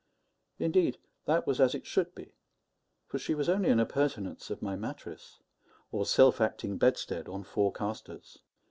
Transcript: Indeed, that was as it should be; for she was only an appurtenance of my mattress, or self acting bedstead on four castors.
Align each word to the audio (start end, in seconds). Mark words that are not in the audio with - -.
Indeed, 0.57 0.97
that 1.25 1.45
was 1.45 1.61
as 1.61 1.75
it 1.75 1.85
should 1.85 2.15
be; 2.15 2.33
for 3.05 3.19
she 3.19 3.35
was 3.35 3.47
only 3.47 3.69
an 3.69 3.79
appurtenance 3.79 4.49
of 4.49 4.59
my 4.63 4.75
mattress, 4.75 5.41
or 5.91 6.07
self 6.07 6.41
acting 6.41 6.79
bedstead 6.79 7.27
on 7.27 7.43
four 7.43 7.71
castors. 7.71 8.39